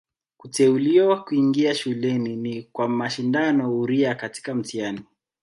[0.37, 5.01] Kuteuliwa kuingia shuleni ni kwa mashindano huria katika mtihani.